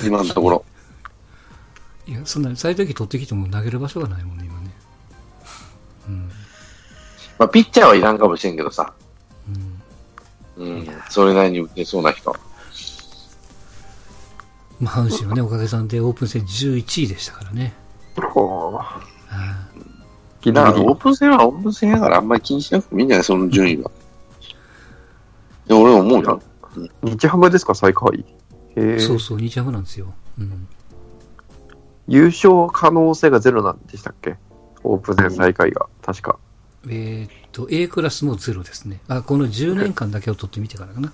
[0.05, 0.65] 今のところ。
[2.07, 4.71] いや、そんな、最低期取ってきても投げる場所がないもんね、今ね。
[6.07, 6.31] うん。
[7.37, 8.93] まあ、ピッチャーはいらんかもしれんけどさ。
[10.57, 10.65] うん。
[10.65, 10.87] うん。
[11.09, 12.33] それなりに打てそうな人。
[14.79, 17.73] まあ、阪神はね、おかげさんでオープン戦11位でしたからね。
[19.31, 20.95] だからオー。
[20.95, 23.23] プン戦はオープン戦やからあんまり気にしなくてもいいんじゃない？
[23.23, 23.91] その順位は。
[25.67, 26.41] いや、俺は思うよ。
[27.03, 28.25] 日ハムですか、最下位？
[28.75, 30.13] へえそうそう、日ハムなんですよ。
[30.39, 30.67] うん。
[32.07, 34.37] 優勝可能性がゼロなんでしたっけ？
[34.83, 35.87] オープン戦最下位が。
[36.01, 36.39] 確か。
[36.87, 39.01] えーっと、A クラスもゼロですね。
[39.07, 41.13] あ、この10年間だけを取ってみてからかな。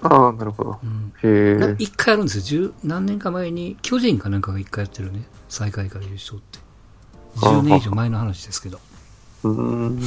[0.00, 0.78] ああ、なるほど。
[0.82, 1.12] うん。
[1.22, 1.56] へえ。
[1.56, 2.42] な一回あるんですよ。
[2.44, 5.24] 十何年か前に、巨人かなんかが一回やってるね。
[5.50, 6.53] 最下位から優勝って。
[7.36, 8.80] 10年以上前の話ですけど。
[9.42, 9.54] うーん。
[9.54, 10.00] うん。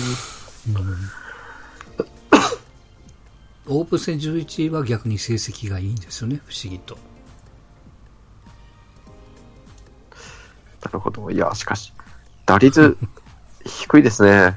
[3.70, 6.40] オープン戦11位は逆に成績がいいんですよね。
[6.46, 6.98] 不思議と。
[10.86, 11.30] なるほど。
[11.30, 11.92] いや、しかし、
[12.46, 12.98] 打率
[13.66, 14.56] 低いですね。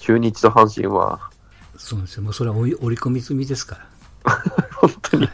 [0.00, 1.30] 中日と阪神は。
[1.76, 2.22] そうですよ。
[2.24, 3.78] もうそれは折り折り込み済みですか
[4.24, 4.38] ら。
[4.74, 5.28] 本当に。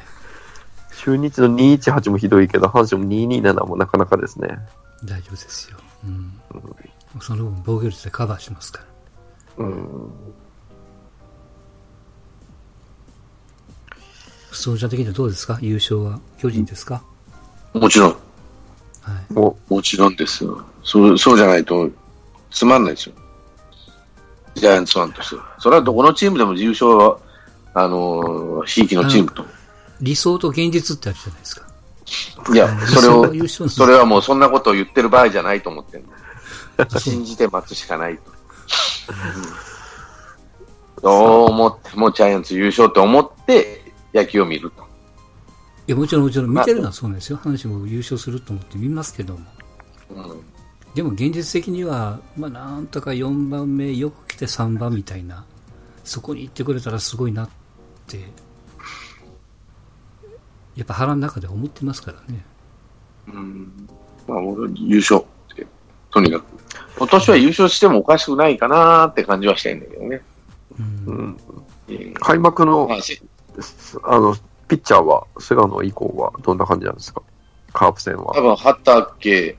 [0.98, 4.58] 中日の218もひどいけど、阪神も227もなかなかですね。
[5.04, 5.78] 大丈夫ですよ。
[6.04, 6.40] うん。
[7.20, 8.84] その分防御率でカバーしますか
[9.58, 9.64] ら。
[9.64, 10.10] うん。
[14.52, 15.58] 総者的にはどうですか？
[15.60, 16.18] 優勝は？
[16.38, 17.02] 巨人ですか、
[17.74, 18.10] もちろん。
[18.10, 18.16] は
[19.30, 19.32] い。
[19.32, 20.64] ももちろんですよ。
[20.82, 21.88] そう、そうじゃないと、
[22.50, 23.14] つまんないですよ。
[24.54, 25.54] ジャイアンツファンとしては。
[25.58, 27.18] それはどこのチームでも優勝は、
[27.74, 29.44] あのー、ひいきのチームと。
[30.00, 31.67] 理想と現実ってあるじゃないですか。
[32.52, 36.04] いや、それをそれはもうそんなことを言ってる場合じゃないと思ってる
[36.98, 38.22] 信じて待つしかないと。
[38.30, 39.68] うん
[41.02, 44.82] どう思ってもジャイアンツ優勝と思って野球を見ると。
[45.86, 47.38] いや、もちろんもちろん見てるのはそうなんですよ。
[47.38, 49.40] 阪神も優勝すると思って見ますけども。
[50.10, 50.42] うん
[50.94, 55.44] でも現実的には、まあなんとか4番目、よく来て3番みたいな、
[56.02, 57.48] そこに行ってくれたらすごいなっ
[58.08, 58.18] て、
[60.78, 62.44] やっぱ腹の中で思ってますからね。
[63.26, 63.88] うん
[64.28, 64.38] まあ、
[64.76, 65.66] 優勝って、
[66.10, 66.44] とにかく。
[66.96, 70.22] 今年は優勝してもおかしくないかなーって感じはしてんだけどね。
[70.78, 71.36] うんう、うん、
[71.88, 72.94] うん開幕のま
[74.04, 74.36] あの
[74.68, 77.22] ピッチャーは、菅野以降はどんな感じなんですか？
[77.72, 78.40] カープ戦は多。
[78.40, 79.58] 分、畑、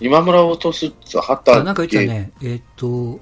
[0.00, 3.20] 今村を落とすって畑、あなんか言ったね、えーっと、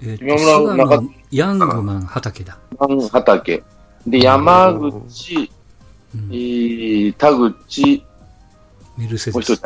[0.00, 2.58] えー今村菅なんか野、ヤングマン畑だ。
[3.10, 3.64] 畑。
[4.06, 5.50] で、山口、
[6.14, 8.04] うんえー田口、
[8.96, 9.62] メルセもうデス。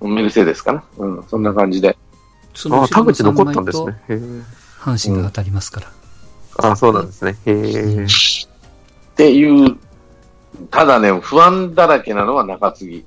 [0.00, 0.84] メルセデスかな。
[0.98, 1.96] うん、そんな感じで。
[2.70, 4.00] あ、田口残ったんですね。
[4.80, 6.70] 阪神が当たりますから。
[6.70, 7.36] あ、そうなんですね。
[7.46, 8.04] へえ。
[8.04, 8.08] っ
[9.16, 9.76] ていう、
[10.70, 13.04] ただね、不安だらけなのは中継ぎ。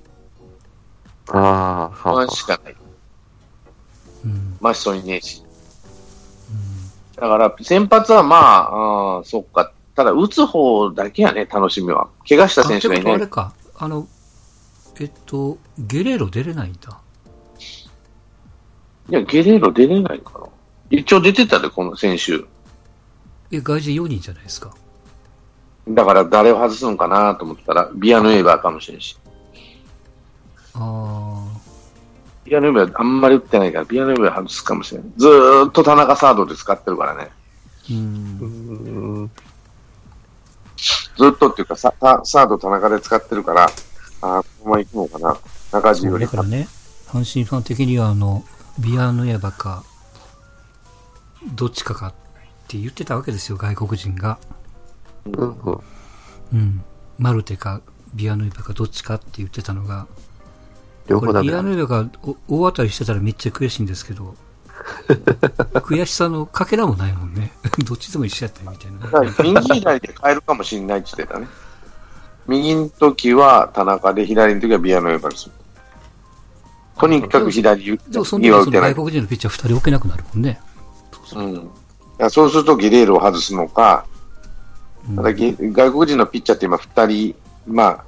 [1.29, 2.75] ああ、不は安しかない。
[4.25, 5.43] うんマッションいねえし。
[7.15, 9.71] だから、先発はまあ、あーそっか。
[9.95, 12.09] ただ、打つ方だけやね、楽しみは。
[12.27, 13.27] 怪我した選手がいないああれ。
[13.27, 14.07] か、あの、
[14.99, 16.99] えっと、ゲレーロ出れないんだ。
[19.09, 20.47] いや、ゲレーロ出れないかな。
[20.89, 22.43] 一応出てたで、この選手。
[23.51, 24.73] え、外人4人じゃないですか。
[25.87, 29.17] だから、誰を外すのかなと思ったら、ビアヌエバーかもしれんし。
[30.73, 31.43] あ
[32.43, 35.11] ビアヌエバーあんまり打ってないから、ビアヌエバー外すかもしれない。
[35.15, 37.29] ずーっと田中サードで使ってるからね。
[37.89, 38.45] ー、う。
[38.45, 39.31] うんん。
[40.77, 43.69] ずっとっていうか、サササード田中で使ってるから、
[44.21, 45.37] あーこのまま行くのかな。
[45.71, 46.67] 中地よりだからね、
[47.07, 48.43] 阪神ファン的には、あの、
[48.79, 49.83] ビアヌエバか、
[51.53, 52.13] どっちかかっ
[52.67, 54.37] て言ってたわけですよ、外国人が。
[55.25, 55.79] うんうん。
[56.53, 56.83] うん。
[57.17, 57.81] マルテか、
[58.13, 60.07] ビアヌエバか、どっちかって言ってたのが、
[61.07, 62.09] これビ両方だアヌエバが
[62.47, 64.35] お大当たりしてたらめっちゃ悔しいんですけど、
[65.81, 67.53] 悔しさのかけらもないもんね。
[67.85, 69.33] どっちでも一緒やったよみたいな。
[69.43, 71.47] 右左で変えるかもしれないって言ってたね。
[72.47, 75.49] 右の時は田中で、左の時はビアノエバルス。
[76.97, 78.95] とにかく左、打てない外。
[78.95, 80.59] 国人のピッチャー2人置けなくなるもんね。
[81.35, 81.69] うん。
[82.17, 84.15] やそうするとゲレーロを外すのか、うん
[85.15, 87.35] ただげ外国人のピッチャーって今2人、
[87.67, 88.03] ま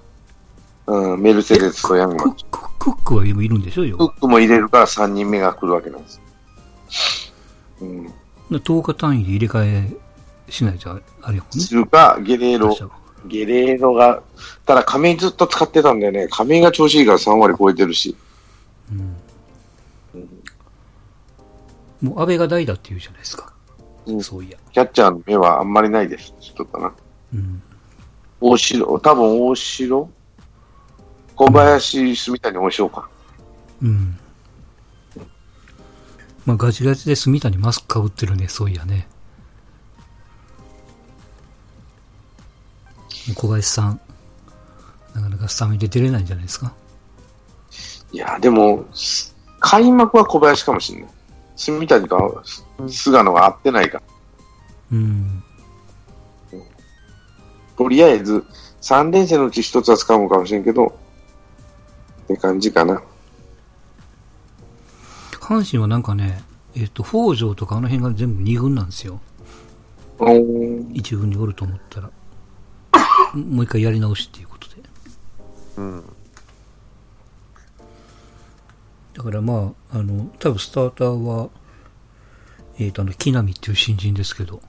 [0.88, 3.98] あ、うん、メルセデスとヤングマンクッククックは今いるんでしょよ。
[3.98, 6.20] フックも入れるから3人目が来るわけなんです。
[7.82, 8.14] うん。
[8.50, 11.64] 10日単位で入れ替えしないとあれやもんね。
[11.64, 12.76] するか、ゲレーロ
[13.26, 14.22] ゲレーロが、
[14.66, 16.28] ただ亀井ずっと使ってたんだよね。
[16.30, 18.16] 亀井が調子いいから3割超えてるし。
[22.02, 23.52] もう安倍が代だって言うじゃないですか。
[24.06, 24.58] うんそういや。
[24.72, 26.34] キャッチャーの目はあんまりないです。
[26.40, 26.94] ちょっとかな。
[27.34, 27.62] うん。
[28.40, 30.10] 大城、多分大城
[31.36, 33.10] 小林、住谷、大城か。
[33.82, 34.18] うん。
[36.48, 39.08] まあガチガチで住谷マスクかぶってるね、そういやね。
[43.36, 44.00] 小林さん、
[45.14, 46.74] なかなかスタメンで出れないんじゃないですか？
[48.14, 51.10] いや、でも、す開幕は小林かもしれない。
[51.58, 52.44] 住谷か
[52.88, 54.04] 菅野が合ってないから。
[54.94, 55.44] うん。
[57.78, 58.46] とりあえず、
[58.82, 60.98] 3連戦のうち1つは使うのかもしれんけど、
[62.24, 63.02] って感じかな。
[65.48, 66.42] 阪神はなんかね、
[66.76, 69.22] えっ、と、北条とかあの辺が全部2軍なんですよ。
[70.20, 72.12] おー1軍におると思ったら。
[73.34, 74.76] もう一回やり直しっていうことで。
[75.78, 76.04] うん。
[79.14, 81.50] だからまあ、あの、多分スターターは、
[82.78, 84.60] えっ、と、あの、木浪っていう新人ですけど、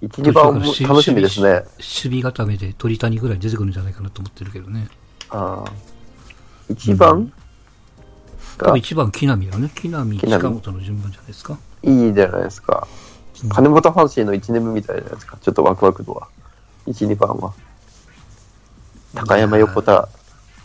[0.00, 1.64] 1、2番も楽しみですね。
[1.78, 4.86] 守備固めで鳥谷ぐらい出てくるんじゃないかなと思ってるけどね。
[5.30, 6.72] ああ。
[6.72, 7.32] 1番？
[8.56, 9.70] が多分一番木浪よね。
[9.74, 11.58] 木浪、近本の順番じゃないですか？
[11.82, 12.86] いいじゃないですか。
[13.42, 15.36] うん金本阪神の1年目みたいじゃないですか？
[15.42, 16.26] ちょっとワクワク度は。
[16.86, 17.52] 1、2番は。
[19.14, 20.08] 高山横田。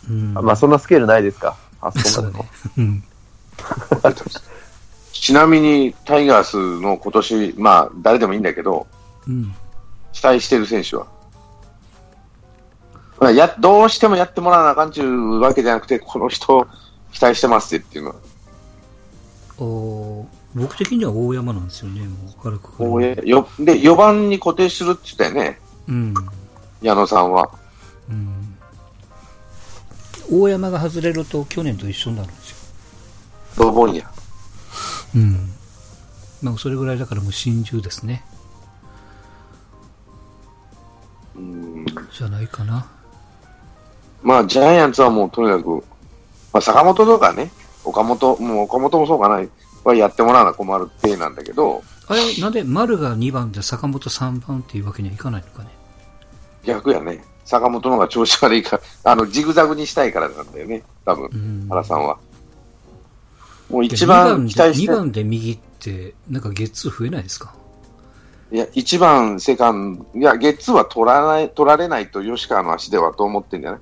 [0.09, 0.37] うん。
[0.37, 1.57] あまあそんなスケールないですか？
[1.81, 2.49] あそこまでのそうだね。。
[2.77, 3.03] うん。
[5.11, 8.87] ちなみに、タイガースの今年、まあ、誰でもいいんだけど、
[9.27, 9.53] うん。
[10.13, 11.05] 期待してる選手は？
[13.19, 16.67] まあや、どうしてもやってもらわなあかんちゅうわけじゃなくて、この人、
[17.11, 18.15] 期待してますっていうのは。
[19.59, 22.75] お僕的には大山なんですよね、もう軽く。
[22.75, 26.13] こうやよで、4番に固定するって言ったよね、うん。
[26.81, 27.51] 矢野さんは。
[28.09, 28.57] うん。
[30.31, 32.57] 大山が外れると去年と一緒になるんですよ。
[33.57, 34.09] ドボンや。
[35.15, 35.51] うん。
[36.41, 38.23] まあ、それぐらいだからもう心中ですね。
[41.35, 42.87] うんじゃないかな。
[44.23, 45.83] まあ、ジャイアンツはもうとにかく、
[46.53, 47.51] まあ、坂本とかね、
[47.83, 49.41] 岡本、もう岡本もそうかな、
[49.83, 55.69] はやってもらわな困る体なんだけど、あれ、なんで丸が2番で坂本3番っていうわけにはいかないのかね。
[56.65, 57.23] 逆やね。
[57.45, 61.65] 坂本の方が調子悪いから、 あの、ジグザグにしたいからなんだよね、多分う、ん。
[61.69, 62.17] 原さんは。
[63.69, 67.53] もうで一番期待し2て、番で右って、なんかゲッツー増えないですか？
[68.51, 73.79] いや、一番セカンド、いや、ゲッツーは取らない、取られないと吉川の足ではと思ってんじゃない？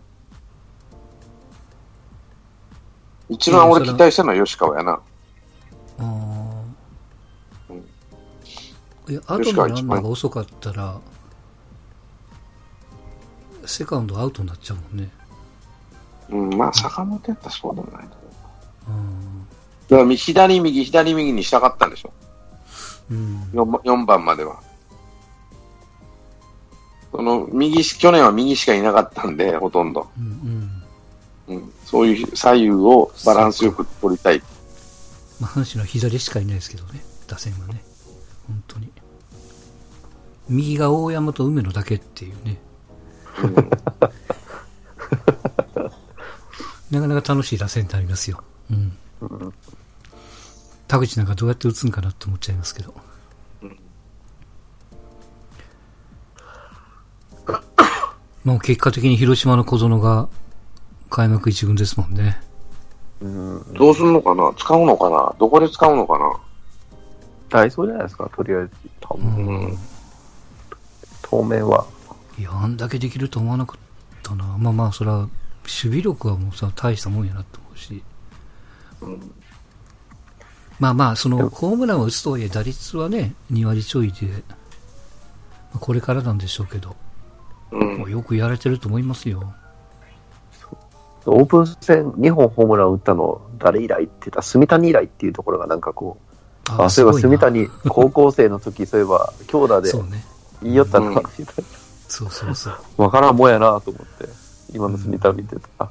[3.29, 4.91] 一番俺期待したのは吉川やな。
[4.91, 4.99] あ
[5.99, 6.03] あ。
[7.69, 7.85] うん
[9.09, 10.99] いや、後のランナーが遅かったら、
[13.65, 15.09] セカンドアウトになっちゃうもんね。
[16.29, 18.15] うん、まあ、坂本やったらそうでもないと
[18.87, 18.99] 思う。
[18.99, 19.47] うん。
[19.89, 22.13] だから、左右、左右にしたかったんでしょ。
[23.09, 23.49] うん。
[23.51, 24.61] 4, 4番までは。
[27.11, 30.07] その、右し、去年は右しかいなかったんで、ほとんど。
[30.19, 30.25] うん。
[30.25, 30.78] うん。
[31.49, 34.41] うん、そういう左右をバランスよく取りたい。
[35.39, 37.83] まあ、阪神は左しかいないですけどね、打線はね。
[38.47, 38.91] 本当に。
[40.47, 42.59] 右が大山と梅野だけっていうね。
[43.43, 43.69] うん
[46.91, 48.43] なかなか楽しい打線ってありますよ。
[48.71, 48.97] うん。
[50.87, 52.95] 田口なんかどうやって打つんかなって思っちゃいますけど。
[58.43, 60.29] もう結果的に広島の小園が
[61.09, 62.39] 開幕一軍ですもんね。
[63.21, 63.73] うん。
[63.73, 64.53] どうするのかな？
[64.57, 65.35] 使うのかな？
[65.39, 66.39] どこで使うのかな？
[67.49, 68.71] ダイソーじゃないですか、とりあえず。
[69.01, 69.77] 多う分ん。
[71.23, 71.85] 当面は。
[72.37, 73.79] いや、あんだけできると思わなかっ
[74.23, 74.45] たな。
[74.57, 75.31] まあまあ、それは、守
[75.63, 78.03] 備力はもうさ、大したもんやなと思うし。
[80.79, 84.31] まあまあ、その、ホームランを打つとはいえ、打率はね、2割ちょいで、ま
[85.75, 86.95] あこれからなんでしょうけど、
[87.71, 89.53] うんもうよくやれてると思いますよ。
[91.25, 94.37] オープン戦2本ホームラン打ったの誰以来って言った？
[94.37, 96.17] ら、住谷以来っていうところがなんかこ
[96.69, 99.91] う、あ、そういえば住谷、高校生の時、そういえば、強打で。
[100.61, 101.65] 言いよったな、うんみたい
[102.07, 102.73] そうそうそう。
[102.97, 103.05] な。
[103.05, 104.29] わからんもんやなと思って、
[104.73, 105.89] 今の住谷見てた。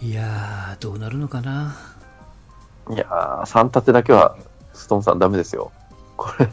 [0.00, 1.76] いやー、どうなるのかな。
[2.90, 4.36] いやー、3立てだけは、
[4.72, 5.72] ストーンさんダメですよ。
[6.16, 6.48] これ、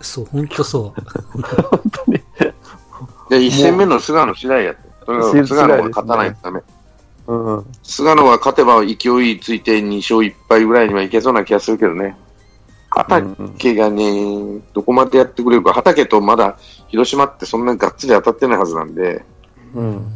[0.00, 1.00] そう、ほんとそう。
[1.70, 2.22] 本当に。
[3.28, 4.80] で、一戦目の菅野次第やって。
[5.04, 6.62] それは次第ですね菅野が勝たないとダメ。
[7.26, 7.66] うん。
[7.82, 12.16] 菅野が勝てば勢いついて2勝1敗ぐらいにはいけそうな気がするけどね。
[12.90, 15.72] 畑がね、どこまでやってくれるか。
[15.72, 16.56] 畑とまだ
[16.88, 19.24] 広島ってそんなにがっつり当たってないはずなんで、
[19.74, 20.06] うん。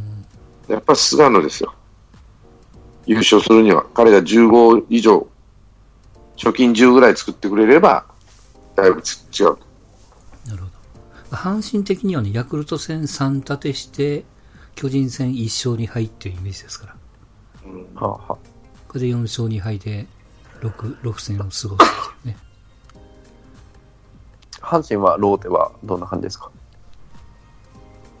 [0.67, 1.73] やっぱ菅野ですよ。
[3.05, 3.85] 優勝するには。
[3.93, 5.27] 彼が15以上、
[6.37, 8.05] 貯金10ぐらい作ってくれれば、
[8.75, 9.57] だいぶつ違う。
[11.31, 14.25] 阪神的にはね、ヤクルト戦3立てして、
[14.75, 16.95] 巨人戦1勝2敗っていうイメージですから。
[17.95, 18.35] はあ、はあ、
[18.87, 20.07] これで4勝2敗で
[20.61, 22.37] 6、6戦を過ごすっていうね。
[24.59, 26.51] 阪神はローテはどんな感じですか？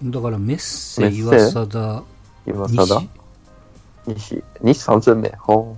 [0.03, 2.03] だからメッセ、岩貞、
[2.47, 3.07] 今西貞？
[4.07, 4.43] 西？
[4.61, 5.29] 西？3戦目。
[5.37, 5.77] ほ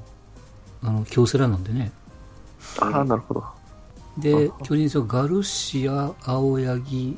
[0.81, 1.91] あの、京セラなんでね。
[2.81, 2.85] う。
[2.85, 3.43] ああ、なるほど。
[4.17, 7.17] で、巨人戦はガルシア、青柳、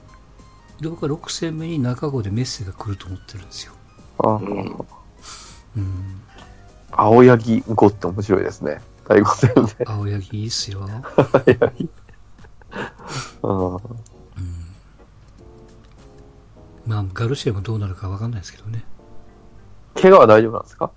[0.80, 3.74] で、僕は6戦目に中郷でメッセが来ると思ってるんですよ。
[4.20, 4.78] ああ、うん
[5.78, 6.22] うん。
[6.92, 8.82] 青柳5って面白いですね。
[9.08, 9.86] 第5戦で。
[9.86, 10.88] 青柳いいっすよ。
[11.32, 11.90] 青柳。
[13.44, 14.52] うん。
[16.86, 18.86] まあ、ガルシアもどうなるかわかんないですけどね。
[19.96, 20.92] 怪我は大丈夫なんですか？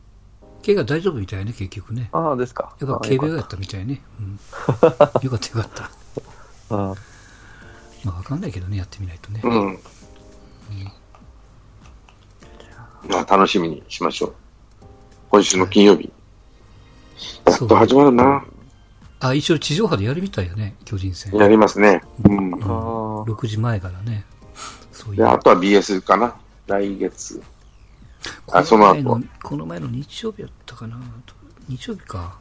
[0.64, 2.08] 怪我大丈夫みたいね、結局ね。
[2.12, 2.74] ああ、ですか。
[2.80, 4.02] やっぱああ軽病やったみたいね。
[4.20, 4.32] うん。
[4.32, 4.38] よ
[4.80, 5.90] かったよかった。
[6.70, 6.94] あ
[8.04, 9.40] まあ、わかんないけどね、やってみないとね。
[9.42, 9.78] うん。
[13.08, 14.34] まあ、楽しみにしましょう。
[15.30, 16.12] 今週の金曜日。
[17.46, 18.44] やっと始まるな。
[19.20, 21.32] あ、一応地上波でやるみたいよね、巨人戦。
[21.32, 22.02] やりますね。
[22.24, 22.54] うん。
[22.54, 23.24] あああ。
[23.24, 24.24] 6時前からね。
[24.92, 25.16] そういう。
[25.16, 26.36] で、あとは BS かな。
[26.66, 27.42] 来月。
[28.52, 30.98] あ、こそのこの前の日曜日やったかな。
[31.68, 32.38] 日曜日か。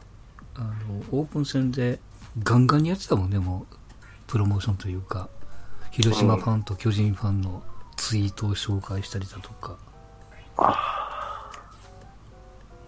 [0.54, 0.74] あの、
[1.12, 2.00] オープン戦で
[2.42, 3.76] ガンガンにやってたもんね、もう、
[4.26, 5.28] プロモーションというか、
[5.90, 7.62] 広島ファンと巨人ファンの
[7.96, 9.76] ツイートを紹介したりだとか。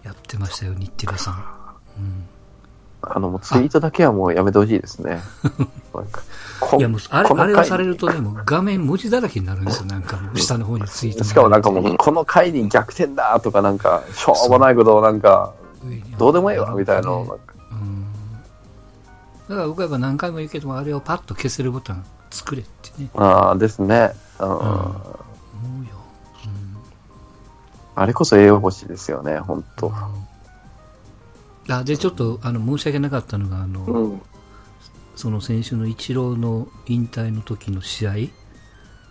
[0.03, 1.75] やってましたよ、日テレさん。
[1.97, 2.25] うん。
[3.01, 5.21] あの、もうツイートだけはもうやめてほしいですね。
[6.77, 15.53] いやもう、あれ、あれをされるとね、もう画面文字だらけになるんですよ、なんか下の方にツイートしかもなんかもう、うんこの回に逆転だとかなんか、しょうもないことをなんか、
[16.17, 18.05] どうでもいいわみたいなのをなんか、うん。
[19.49, 24.11] だから僕はやっぱ何回も言うけども、あれをパッと消せるボタン作れってね、ああ、ですね。
[24.39, 25.11] うん。
[27.93, 29.91] あれこそ栄養星ですよね、本当
[31.69, 34.21] あ、で、ちょっと、あの、申し訳なかったのが、あの、うん。
[35.15, 38.31] その先週のイチローの引退の時の試合、はい。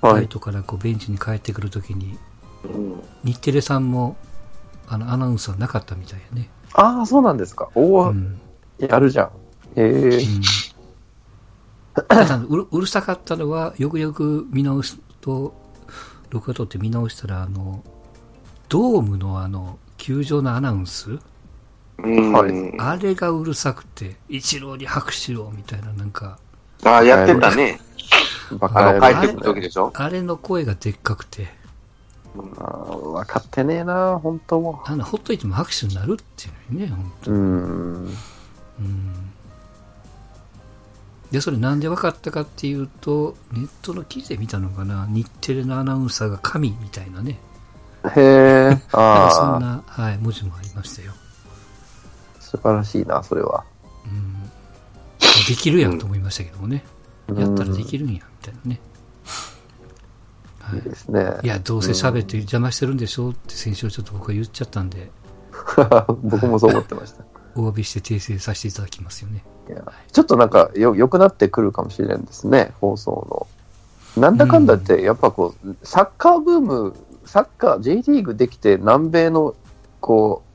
[0.03, 2.19] ライトからこうベンチに帰ってくる時に、
[2.65, 4.17] うん日テレさんも、
[4.89, 6.49] あの、アナウンサーなかったみたいやね。
[6.73, 7.69] ああ、そうなんですか。
[7.75, 8.41] おお、うん。
[8.79, 9.27] やるじゃん。
[9.77, 10.11] へえうん
[12.71, 15.55] うるさかったのは、よくよく見直すと、
[16.31, 17.83] 録画撮って見直したら、あの、
[18.69, 21.21] ドームのあの、球場のアナウンス、うん。
[22.03, 26.39] はいあれがうるさくて、一郎に拍手をみたいな、なんか、
[26.85, 27.81] あ、やってたね。
[28.59, 29.93] バあの、帰ってくる時でしょ？
[29.95, 31.49] あれの声がでっかくて、
[32.35, 37.35] あー分かってねえな、本当もあの、ほっといても拍手になるっていうのにね、ほんとう。
[37.35, 38.17] うん。
[38.79, 39.31] うん。
[41.31, 47.39] で、それなんで分かったかっていうと、ネットの記事で見たのかな、日テレのアナウンサーが神みたいなね、
[48.17, 48.99] へえ、なんかそ
[49.43, 51.13] ああ、んな、はい、文字もありましたよ。
[52.51, 53.65] 素晴らしいな、それは。
[54.05, 54.43] うん。
[55.47, 56.85] できるやんと思いましたけどもね。
[57.29, 58.81] やったらできるんや、みたいなね。
[60.59, 61.39] はいいいですね。
[61.43, 65.11] いや、どうせ喋って邪魔してるんでしょうって先週ちょっと僕は言っちゃったんで、
[66.23, 67.25] 僕もそう思ってました。
[67.55, 69.45] お詫びして訂正させていただきますよね。
[70.13, 73.27] ちょっとなんかよ、良くなってくるかもしれないですね、放送
[74.17, 74.21] の。
[74.21, 79.55] なんだかんだって、やっぱこう、サッカーブーム、サッカー、J リーグできて、南米の、
[80.01, 80.50] こう、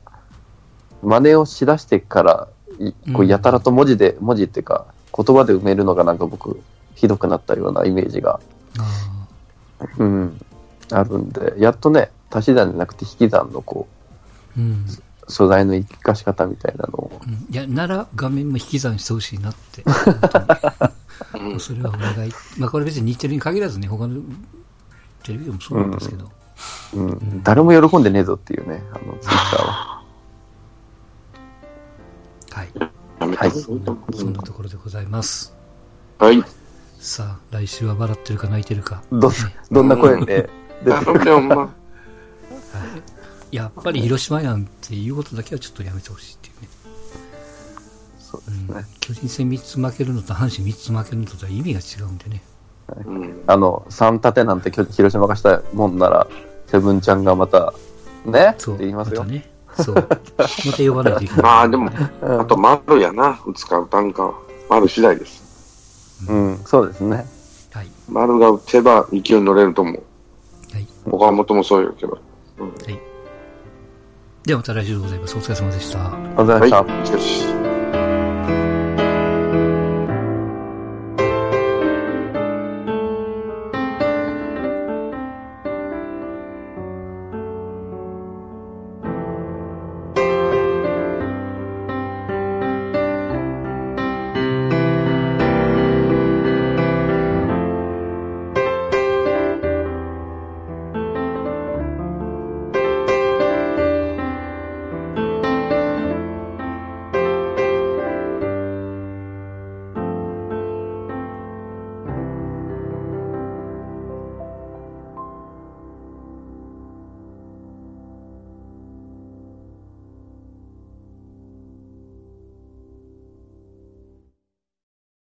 [1.06, 2.48] 真似をしだしてから、
[2.80, 4.86] いこううんやたらと文字で、文字っていうか、
[5.16, 6.60] 言葉で埋めるのがなんか僕、
[6.96, 8.40] ひどくなったようなイメージが、
[8.78, 9.06] あ
[9.98, 10.40] うん、
[10.90, 13.86] あるんで、やっとね、足し算じゃなくて引き算のこ
[14.56, 14.84] あ、うん。
[15.28, 19.84] う、素材の生かし方みたいなのを、うんいや、なら画面も引き算してほしいなって。
[19.84, 19.94] 本
[21.32, 22.32] 当にうんそれはお願い。
[22.58, 24.20] まあこれ別に日テレに限らずね、他の
[25.22, 26.30] テレビでもそうなんですけど。
[26.94, 29.95] うん、誰も喜んでねえぞっていうね、あの、ツイッターは。
[32.56, 33.36] はい。
[33.36, 35.54] はいそんなところでございます。
[36.18, 36.42] はい。
[36.98, 39.02] さあ、来週は笑ってるか泣いてるか。
[39.12, 39.30] ど、
[39.70, 40.48] どんな声で？
[40.84, 41.74] 出てる頼むよ、ほんま。
[43.52, 46.68] いやっぱり広島やんっていうことだけはちょっとやめてほしいっていうね。
[48.18, 48.84] そうですうんね。
[49.00, 52.42] 巨人戦3つ負けるのと阪神3つ負けるのとは意味が違うんでね。
[53.04, 53.42] うん。
[53.46, 56.26] あの、3立てなんて広島がしたもんなら、
[56.68, 57.74] セブンちゃんがまた、
[58.24, 58.52] ね？
[58.52, 58.78] ってそう。
[58.78, 59.20] 言いますよ。
[59.20, 59.50] たね。
[59.82, 59.94] そう。
[59.94, 60.18] また
[60.78, 61.90] 呼ばないといけない、まあでも、
[62.22, 64.34] うんあと丸やな、打つか打たんか。
[64.68, 66.26] 丸次第です。
[66.28, 67.26] うん、そうですね。
[67.72, 67.90] はい。
[68.08, 70.02] 丸が打てば勢いに乗れると思う。
[70.72, 70.86] はい。
[71.04, 72.18] 岡本もそうやけど。
[74.44, 75.36] ではまた来週でございます。
[75.36, 75.98] お疲れ様でした。
[75.98, 76.82] お疲れ様でした。
[76.82, 77.06] はい。
[77.06, 77.75] しかし。